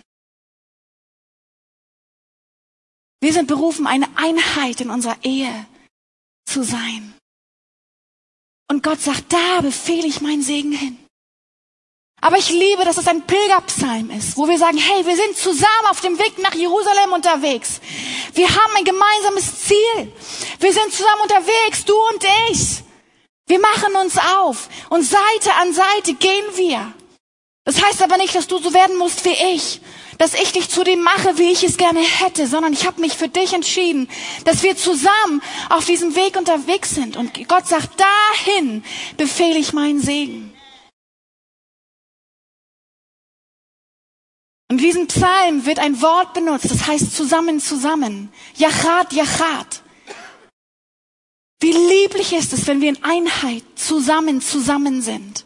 [3.20, 5.66] Wir sind berufen, eine Einheit in unserer Ehe
[6.46, 7.18] zu sein.
[8.70, 11.03] Und Gott sagt, da befehle ich meinen Segen hin.
[12.24, 15.88] Aber ich liebe, dass es ein Pilgerpsalm ist, wo wir sagen, hey, wir sind zusammen
[15.90, 17.82] auf dem Weg nach Jerusalem unterwegs.
[18.34, 20.14] Wir haben ein gemeinsames Ziel.
[20.58, 22.82] Wir sind zusammen unterwegs, du und ich.
[23.46, 26.94] Wir machen uns auf und Seite an Seite gehen wir.
[27.66, 29.82] Das heißt aber nicht, dass du so werden musst wie ich,
[30.18, 33.18] dass ich dich zu dem mache, wie ich es gerne hätte, sondern ich habe mich
[33.18, 34.10] für dich entschieden,
[34.46, 37.18] dass wir zusammen auf diesem Weg unterwegs sind.
[37.18, 38.86] Und Gott sagt, dahin
[39.18, 40.43] befehle ich meinen Segen.
[44.70, 48.32] In diesem Psalm wird ein Wort benutzt, das heißt zusammen, zusammen.
[48.56, 49.84] Yachat, Yachat.
[51.60, 55.46] Wie lieblich ist es, wenn wir in Einheit zusammen, zusammen sind.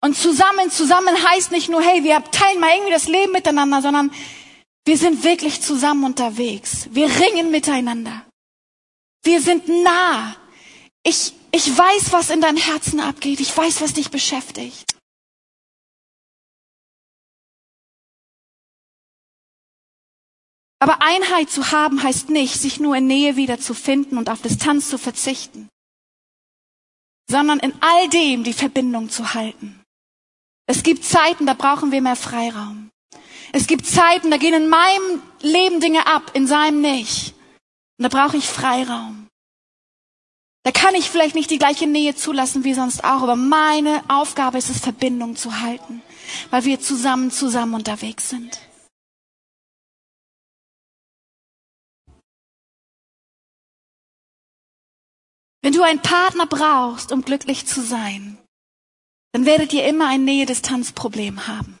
[0.00, 4.12] Und zusammen, zusammen heißt nicht nur, hey, wir teilen mal irgendwie das Leben miteinander, sondern
[4.84, 6.88] wir sind wirklich zusammen unterwegs.
[6.90, 8.26] Wir ringen miteinander.
[9.22, 10.36] Wir sind nah.
[11.04, 13.40] Ich, ich weiß, was in deinem Herzen abgeht.
[13.40, 14.96] Ich weiß, was dich beschäftigt.
[20.82, 24.42] Aber Einheit zu haben heißt nicht, sich nur in Nähe wieder zu finden und auf
[24.42, 25.68] Distanz zu verzichten,
[27.30, 29.80] sondern in all dem die Verbindung zu halten.
[30.66, 32.90] Es gibt Zeiten, da brauchen wir mehr Freiraum.
[33.52, 37.32] Es gibt Zeiten, da gehen in meinem Leben Dinge ab, in seinem nicht.
[37.98, 39.28] Und da brauche ich Freiraum.
[40.64, 44.58] Da kann ich vielleicht nicht die gleiche Nähe zulassen wie sonst auch, aber meine Aufgabe
[44.58, 46.02] ist es, Verbindung zu halten,
[46.50, 48.58] weil wir zusammen, zusammen unterwegs sind.
[55.62, 58.36] Wenn du einen Partner brauchst, um glücklich zu sein,
[59.32, 61.78] dann werdet ihr immer ein Nähe-Distanz-Problem haben.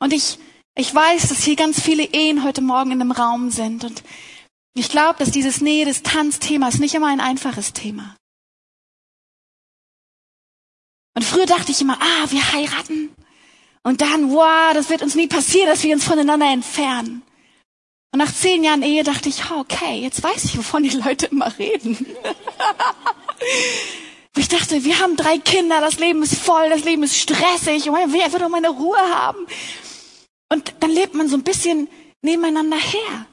[0.00, 0.38] Und ich,
[0.74, 3.84] ich weiß, dass hier ganz viele Ehen heute Morgen in dem Raum sind.
[3.84, 4.02] Und
[4.74, 8.16] ich glaube, dass dieses Nähe-Distanz-Thema ist nicht immer ein einfaches Thema.
[11.14, 13.14] Und früher dachte ich immer, ah, wir heiraten.
[13.84, 17.22] Und dann, wow, das wird uns nie passieren, dass wir uns voneinander entfernen.
[18.14, 21.52] Und nach zehn Jahren Ehe dachte ich, okay, jetzt weiß ich, wovon die Leute immer
[21.58, 21.96] reden.
[24.36, 28.12] ich dachte, wir haben drei Kinder, das Leben ist voll, das Leben ist stressig, wer
[28.12, 29.44] wird doch meine Ruhe haben?
[30.48, 31.88] Und dann lebt man so ein bisschen
[32.22, 33.26] nebeneinander her.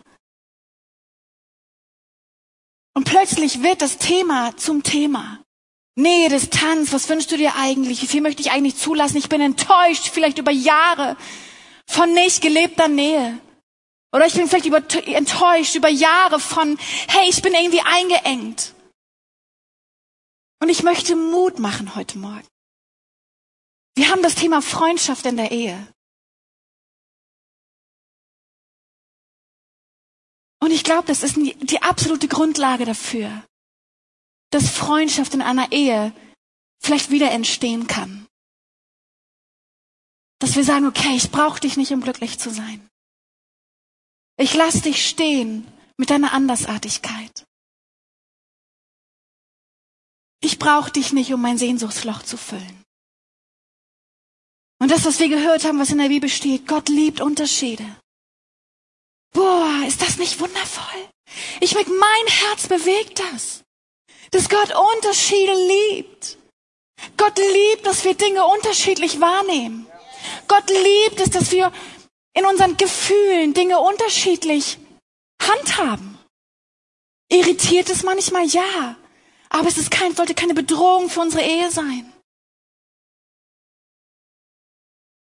[2.96, 5.44] Und plötzlich wird das Thema zum Thema.
[5.96, 8.02] Nähe, Distanz, was wünschst du dir eigentlich?
[8.02, 9.18] Wie viel möchte ich eigentlich zulassen?
[9.18, 11.18] Ich bin enttäuscht, vielleicht über Jahre
[11.86, 13.40] von nicht gelebter Nähe.
[14.14, 18.74] Oder ich bin vielleicht über, enttäuscht über Jahre von, hey, ich bin irgendwie eingeengt.
[20.60, 22.48] Und ich möchte Mut machen heute Morgen.
[23.96, 25.88] Wir haben das Thema Freundschaft in der Ehe.
[30.60, 33.44] Und ich glaube, das ist die, absolute Grundlage dafür,
[34.52, 36.14] dass Freundschaft in einer Ehe
[36.80, 38.28] vielleicht wieder entstehen kann.
[40.40, 42.91] Dass wir sagen, okay, ich brauche dich nicht, um glücklich zu sein.
[44.42, 47.46] Ich lass dich stehen mit deiner Andersartigkeit.
[50.44, 52.84] Ich brauche dich nicht, um mein Sehnsuchtsloch zu füllen.
[54.80, 57.86] Und das, was wir gehört haben, was in der Bibel steht, Gott liebt Unterschiede.
[59.32, 61.10] Boah, ist das nicht wundervoll?
[61.60, 63.64] Ich merke, mein Herz bewegt das.
[64.32, 66.40] Dass Gott Unterschiede liebt.
[67.16, 69.86] Gott liebt, dass wir Dinge unterschiedlich wahrnehmen.
[70.48, 71.72] Gott liebt es, dass wir
[72.34, 74.78] in unseren Gefühlen Dinge unterschiedlich
[75.42, 76.18] handhaben.
[77.30, 78.46] Irritiert es manchmal?
[78.48, 78.98] Ja.
[79.50, 82.12] Aber es ist kein, sollte keine Bedrohung für unsere Ehe sein.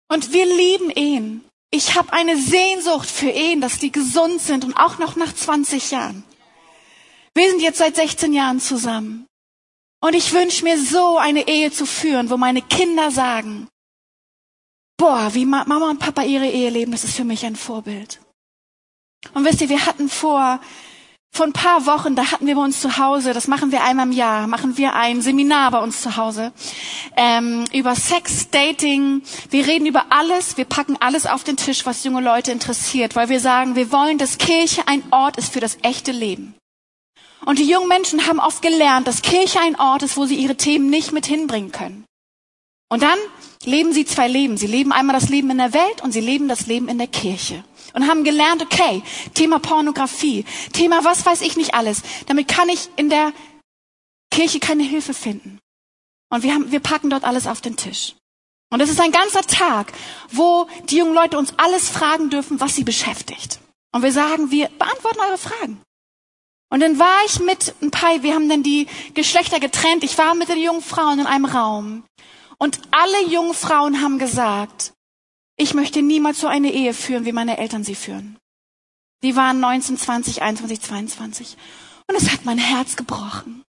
[0.08, 1.44] Und wir lieben Ehen.
[1.70, 5.90] Ich habe eine Sehnsucht für Ehen, dass die gesund sind und auch noch nach 20
[5.90, 6.22] Jahren.
[7.34, 9.26] Wir sind jetzt seit 16 Jahren zusammen.
[10.00, 13.68] Und ich wünsche mir so eine Ehe zu führen, wo meine Kinder sagen,
[15.04, 18.20] boah, wie Mama und Papa ihre Ehe leben, das ist für mich ein Vorbild.
[19.34, 20.60] Und wisst ihr, wir hatten vor,
[21.30, 24.06] vor ein paar Wochen, da hatten wir bei uns zu Hause, das machen wir einmal
[24.06, 26.54] im Jahr, machen wir ein Seminar bei uns zu Hause
[27.18, 29.20] ähm, über Sex, Dating.
[29.50, 33.28] Wir reden über alles, wir packen alles auf den Tisch, was junge Leute interessiert, weil
[33.28, 36.54] wir sagen, wir wollen, dass Kirche ein Ort ist für das echte Leben.
[37.44, 40.56] Und die jungen Menschen haben oft gelernt, dass Kirche ein Ort ist, wo sie ihre
[40.56, 42.06] Themen nicht mit hinbringen können.
[42.88, 43.18] Und dann
[43.66, 44.56] leben sie zwei Leben.
[44.56, 47.06] Sie leben einmal das Leben in der Welt und sie leben das Leben in der
[47.06, 47.64] Kirche.
[47.92, 49.02] Und haben gelernt, okay,
[49.34, 52.02] Thema Pornografie, Thema was weiß ich nicht alles.
[52.26, 53.32] Damit kann ich in der
[54.30, 55.60] Kirche keine Hilfe finden.
[56.30, 58.14] Und wir, haben, wir packen dort alles auf den Tisch.
[58.70, 59.92] Und es ist ein ganzer Tag,
[60.32, 63.60] wo die jungen Leute uns alles fragen dürfen, was sie beschäftigt.
[63.92, 65.80] Und wir sagen, wir beantworten eure Fragen.
[66.70, 70.02] Und dann war ich mit ein paar, wir haben dann die Geschlechter getrennt.
[70.02, 72.02] Ich war mit den jungen Frauen in einem Raum.
[72.64, 74.94] Und alle jungen Frauen haben gesagt,
[75.58, 78.38] ich möchte niemals so eine Ehe führen, wie meine Eltern sie führen.
[79.22, 81.56] Die waren 19, 20, 21, 22.
[82.08, 83.62] Und es hat mein Herz gebrochen.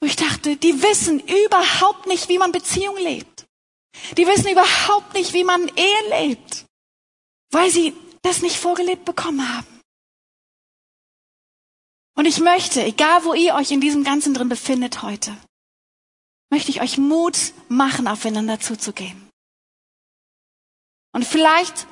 [0.00, 3.48] Wo ich dachte, die wissen überhaupt nicht, wie man Beziehung lebt.
[4.16, 6.66] Die wissen überhaupt nicht, wie man Ehe lebt.
[7.50, 9.80] Weil sie das nicht vorgelebt bekommen haben.
[12.16, 15.36] Und ich möchte, egal wo ihr euch in diesem Ganzen drin befindet heute,
[16.50, 19.30] möchte ich euch Mut machen, aufeinander zuzugehen.
[21.12, 21.86] Und vielleicht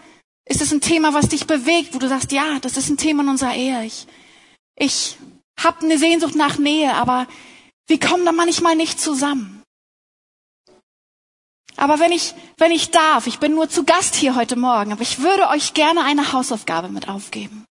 [0.45, 3.23] ist es ein Thema, was dich bewegt, wo du sagst, ja, das ist ein Thema
[3.23, 3.85] in unserer Ehe.
[3.85, 4.07] Ich
[4.77, 5.19] Ich
[5.59, 7.27] habe eine Sehnsucht nach Nähe, aber
[7.89, 9.63] wir kommen da manchmal nicht zusammen.
[11.77, 15.03] Aber wenn ich, wenn ich darf, ich bin nur zu Gast hier heute Morgen, aber
[15.03, 17.65] ich würde euch gerne eine Hausaufgabe mit aufgeben.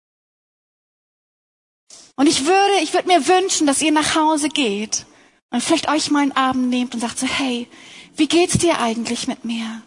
[2.16, 5.06] Und ich würde, ich würde mir wünschen, dass ihr nach Hause geht
[5.52, 7.68] und vielleicht euch mal einen Abend nehmt und sagt so, hey,
[8.16, 9.84] wie geht's dir eigentlich mit mir?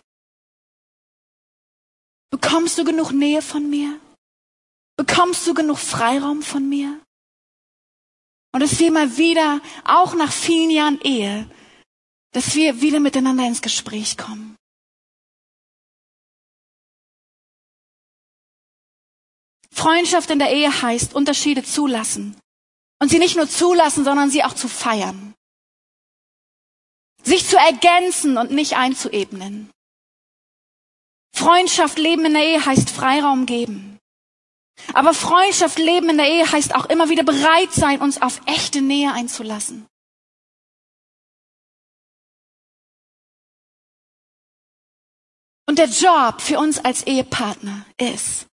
[2.31, 4.01] Bekommst du genug Nähe von mir?
[4.97, 7.01] Bekommst du genug Freiraum von mir?
[8.53, 11.49] Und dass wir mal wieder, auch nach vielen Jahren Ehe,
[12.33, 14.57] dass wir wieder miteinander ins Gespräch kommen.
[19.71, 22.37] Freundschaft in der Ehe heißt, Unterschiede zulassen.
[23.01, 25.28] Und sie nicht nur zulassen, sondern sie auch zu feiern.
[27.23, 29.71] Sich zu ergänzen und nicht einzuebnen.
[31.35, 33.99] Freundschaft leben in der Ehe heißt Freiraum geben.
[34.95, 38.81] Aber Freundschaft leben in der Ehe heißt auch immer wieder bereit sein, uns auf echte
[38.81, 39.87] Nähe einzulassen.
[45.69, 48.47] Und der Job für uns als Ehepartner ist,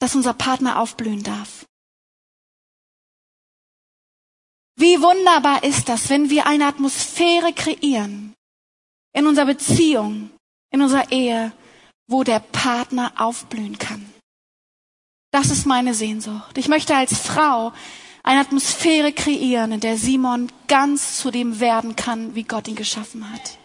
[0.00, 1.66] dass unser Partner aufblühen darf.
[4.80, 8.32] Wie wunderbar ist das, wenn wir eine Atmosphäre kreieren
[9.12, 10.30] in unserer Beziehung,
[10.72, 11.52] in unserer Ehe,
[12.08, 14.10] wo der Partner aufblühen kann.
[15.32, 16.56] Das ist meine Sehnsucht.
[16.56, 17.74] Ich möchte als Frau
[18.22, 23.30] eine Atmosphäre kreieren, in der Simon ganz zu dem werden kann, wie Gott ihn geschaffen
[23.30, 23.58] hat.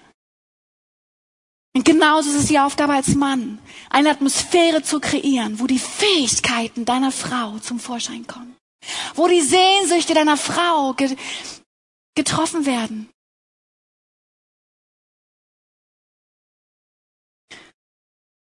[1.73, 6.84] Und genauso ist es die Aufgabe als Mann, eine Atmosphäre zu kreieren, wo die Fähigkeiten
[6.84, 8.55] deiner Frau zum Vorschein kommen.
[9.15, 10.95] Wo die Sehnsüchte deiner Frau
[12.15, 13.10] getroffen werden.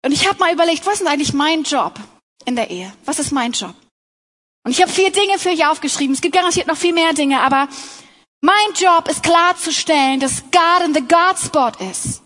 [0.03, 1.99] Und ich habe mal überlegt, was ist eigentlich mein Job
[2.45, 2.93] in der Ehe?
[3.05, 3.73] Was ist mein Job?
[4.63, 6.13] Und ich habe vier Dinge für euch aufgeschrieben.
[6.13, 7.67] Es gibt garantiert noch viel mehr Dinge, aber
[8.41, 12.21] mein Job ist klarzustellen, dass God in the God Spot ist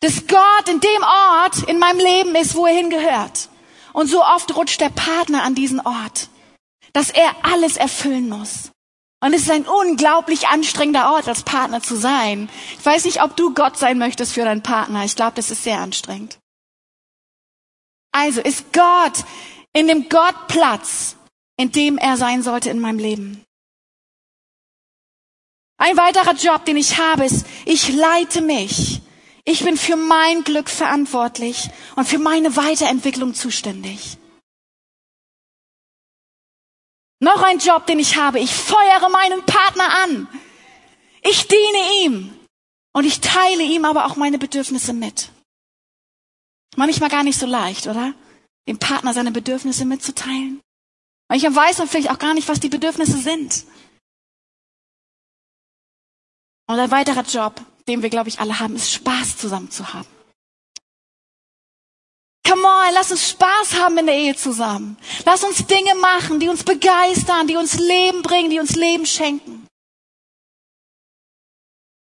[0.00, 3.48] dass Gott in dem Ort in meinem Leben ist, wo er hingehört.
[3.92, 6.28] Und so oft rutscht der Partner an diesen Ort,
[6.92, 8.70] dass er alles erfüllen muss.
[9.22, 12.48] Und es ist ein unglaublich anstrengender Ort, als Partner zu sein.
[12.78, 15.04] Ich weiß nicht, ob du Gott sein möchtest für deinen Partner.
[15.04, 16.38] Ich glaube, das ist sehr anstrengend.
[18.12, 19.24] Also ist Gott
[19.72, 21.16] in dem Gott Platz,
[21.56, 23.44] in dem er sein sollte in meinem Leben.
[25.76, 29.02] Ein weiterer Job, den ich habe, ist, ich leite mich
[29.44, 34.18] ich bin für mein Glück verantwortlich und für meine Weiterentwicklung zuständig.
[37.20, 38.40] Noch ein Job, den ich habe.
[38.40, 40.28] Ich feuere meinen Partner an.
[41.22, 42.36] Ich diene ihm.
[42.92, 45.30] Und ich teile ihm aber auch meine Bedürfnisse mit.
[46.76, 48.14] Manchmal gar nicht so leicht, oder?
[48.66, 50.60] Dem Partner seine Bedürfnisse mitzuteilen.
[51.28, 53.64] Manchmal weiß man vielleicht auch gar nicht, was die Bedürfnisse sind.
[56.66, 60.08] Und ein weiterer Job den wir, glaube ich, alle haben, ist Spaß zusammen zu haben.
[62.46, 64.96] Come on, lass uns Spaß haben in der Ehe zusammen.
[65.24, 69.66] Lass uns Dinge machen, die uns begeistern, die uns Leben bringen, die uns Leben schenken.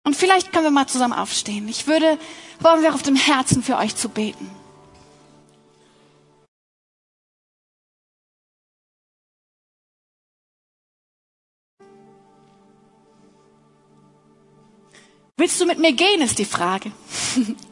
[0.03, 1.67] Und vielleicht können wir mal zusammen aufstehen.
[1.67, 2.17] Ich würde,
[2.59, 4.49] wollen wir auf dem Herzen für euch zu beten.
[15.37, 16.91] Willst du mit mir gehen, ist die Frage.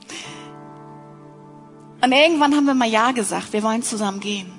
[2.02, 4.52] Und irgendwann haben wir mal Ja gesagt, wir wollen zusammen gehen.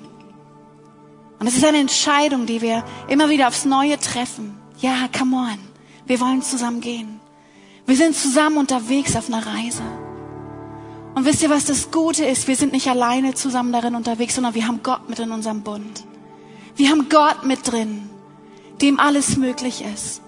[1.39, 4.59] Und es ist eine Entscheidung, die wir immer wieder aufs Neue treffen.
[4.79, 5.57] Ja, come on,
[6.05, 7.19] wir wollen zusammen gehen.
[7.87, 9.81] Wir sind zusammen unterwegs auf einer Reise.
[11.15, 12.47] Und wisst ihr, was das Gute ist?
[12.47, 16.03] Wir sind nicht alleine zusammen darin unterwegs, sondern wir haben Gott mit in unserem Bund.
[16.75, 18.09] Wir haben Gott mit drin,
[18.81, 20.21] dem alles möglich ist.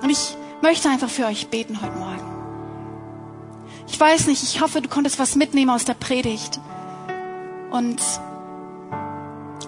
[0.00, 2.32] Und ich möchte einfach für euch beten heute Morgen.
[3.88, 6.60] Ich weiß nicht, ich hoffe, du konntest was mitnehmen aus der Predigt.
[7.70, 8.00] Und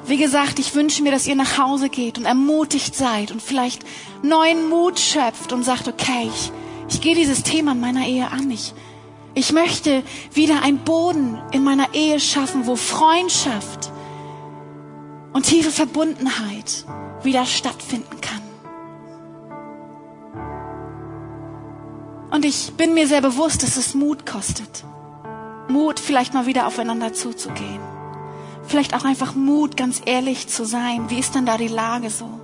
[0.06, 3.84] wie gesagt, ich wünsche mir, dass ihr nach Hause geht und ermutigt seid und vielleicht
[4.22, 6.52] neuen Mut schöpft und sagt, okay, ich,
[6.88, 8.50] ich gehe dieses Thema in meiner Ehe an.
[8.50, 8.74] Ich,
[9.34, 13.90] ich möchte wieder einen Boden in meiner Ehe schaffen, wo Freundschaft
[15.32, 16.84] und tiefe Verbundenheit
[17.22, 18.43] wieder stattfinden kann.
[22.34, 24.82] Und ich bin mir sehr bewusst, dass es Mut kostet.
[25.68, 27.78] Mut, vielleicht mal wieder aufeinander zuzugehen.
[28.66, 31.10] Vielleicht auch einfach Mut, ganz ehrlich zu sein.
[31.10, 32.40] Wie ist denn da die Lage so?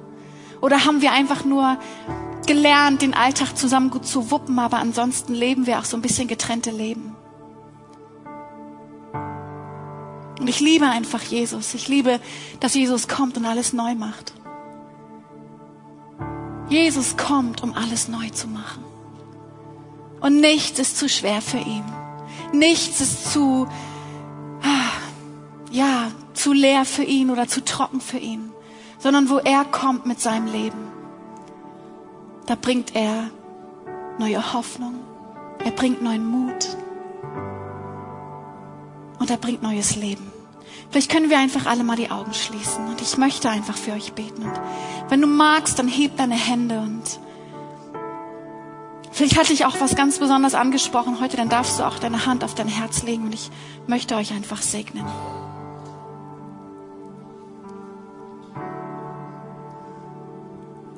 [0.60, 1.76] Oder haben wir einfach nur
[2.46, 6.28] gelernt, den Alltag zusammen gut zu wuppen, aber ansonsten leben wir auch so ein bisschen
[6.28, 7.16] getrennte Leben?
[10.38, 11.74] Und ich liebe einfach Jesus.
[11.74, 12.20] Ich liebe,
[12.60, 14.34] dass Jesus kommt und alles neu macht.
[16.68, 18.89] Jesus kommt, um alles neu zu machen.
[20.20, 21.84] Und nichts ist zu schwer für ihn.
[22.52, 23.66] Nichts ist zu,
[24.62, 24.90] ah,
[25.70, 28.50] ja, zu leer für ihn oder zu trocken für ihn,
[28.98, 30.88] sondern wo er kommt mit seinem Leben,
[32.46, 33.30] da bringt er
[34.18, 34.94] neue Hoffnung,
[35.64, 36.76] er bringt neuen Mut
[39.18, 40.32] und er bringt neues Leben.
[40.90, 44.12] Vielleicht können wir einfach alle mal die Augen schließen und ich möchte einfach für euch
[44.12, 44.42] beten.
[44.42, 44.60] Und
[45.08, 47.20] wenn du magst, dann heb deine Hände und
[49.10, 52.44] vielleicht hatte ich auch was ganz Besonderes angesprochen heute, dann darfst du auch deine Hand
[52.44, 53.50] auf dein Herz legen und ich
[53.86, 55.04] möchte euch einfach segnen.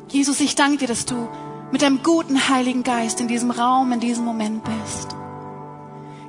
[0.08, 1.28] Jesus, ich danke dir, dass du
[1.72, 5.16] mit deinem guten Heiligen Geist in diesem Raum, in diesem Moment bist.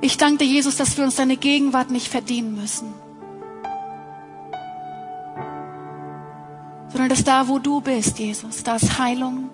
[0.00, 2.92] Ich danke dir, Jesus, dass wir uns deine Gegenwart nicht verdienen müssen.
[6.88, 9.50] Sondern dass da, wo du bist, Jesus, da ist Heilung.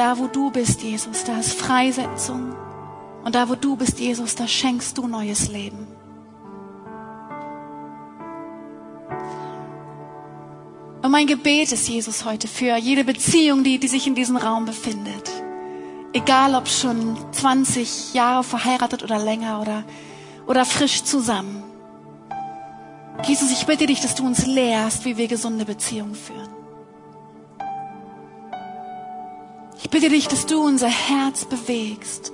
[0.00, 2.56] Da, wo du bist, Jesus, da ist Freisetzung.
[3.22, 5.86] Und da, wo du bist, Jesus, da schenkst du neues Leben.
[11.02, 14.64] Und mein Gebet ist, Jesus, heute für jede Beziehung, die, die sich in diesem Raum
[14.64, 15.30] befindet.
[16.14, 19.84] Egal ob schon 20 Jahre verheiratet oder länger oder,
[20.46, 21.62] oder frisch zusammen.
[23.26, 26.59] Jesus, ich bitte dich, dass du uns lehrst, wie wir gesunde Beziehungen führen.
[29.82, 32.32] Ich bitte dich, dass du unser Herz bewegst.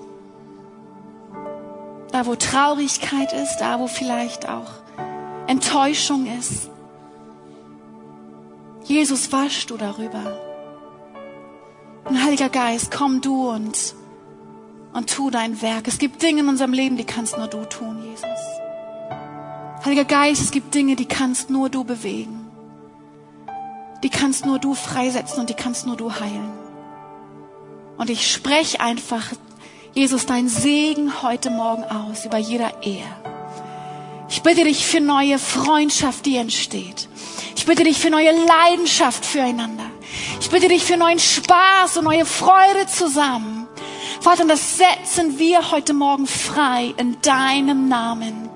[2.11, 4.71] Da, wo Traurigkeit ist, da, wo vielleicht auch
[5.47, 6.71] Enttäuschung ist.
[8.85, 10.41] Jesus, wasch du darüber.
[12.05, 13.95] Und Heiliger Geist, komm du und,
[14.93, 15.89] und tu dein Werk.
[15.89, 18.27] Es gibt Dinge in unserem Leben, die kannst nur du tun, Jesus.
[19.85, 22.47] Heiliger Geist, es gibt Dinge, die kannst nur du bewegen.
[24.03, 26.66] Die kannst nur du freisetzen und die kannst nur du heilen.
[27.99, 29.25] Und ich spreche einfach,
[29.95, 33.07] Jesus, dein Segen heute Morgen aus über jeder Ehe.
[34.29, 37.09] Ich bitte dich für neue Freundschaft, die entsteht.
[37.55, 39.91] Ich bitte dich für neue Leidenschaft füreinander.
[40.41, 43.67] Ich bitte dich für neuen Spaß und neue Freude zusammen.
[44.21, 48.49] Vater, und das setzen wir heute Morgen frei in deinem Namen.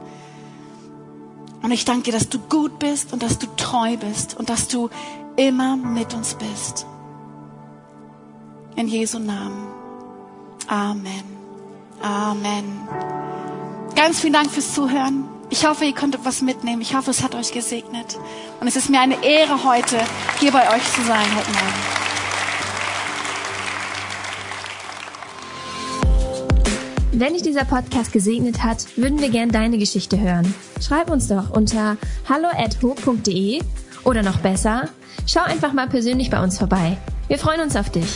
[1.62, 4.68] Und ich danke dir, dass du gut bist und dass du treu bist und dass
[4.68, 4.90] du
[5.36, 6.86] immer mit uns bist.
[8.80, 9.68] In Jesu Namen.
[10.66, 11.22] Amen.
[12.00, 12.64] Amen.
[13.94, 15.24] Ganz vielen Dank fürs Zuhören.
[15.50, 16.80] Ich hoffe, ihr konntet was mitnehmen.
[16.80, 18.18] Ich hoffe, es hat euch gesegnet.
[18.58, 19.98] Und es ist mir eine Ehre heute,
[20.38, 21.74] hier bei euch zu sein heute Morgen.
[27.12, 30.54] Wenn dich dieser Podcast gesegnet hat, würden wir gerne deine Geschichte hören.
[30.80, 31.98] Schreib uns doch unter
[32.30, 33.60] hallo@ho.de
[34.04, 34.88] oder noch besser,
[35.26, 36.96] schau einfach mal persönlich bei uns vorbei.
[37.28, 38.08] Wir freuen uns auf dich.